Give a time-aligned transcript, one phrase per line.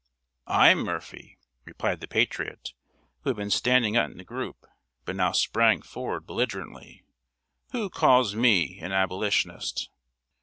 [0.47, 2.73] "I'm Murphy," replied the patriot,
[3.19, 4.65] who had been standing in the group,
[5.05, 7.03] but now sprang forward belligerently.
[7.71, 9.91] "Who calls me an Abolitionist?"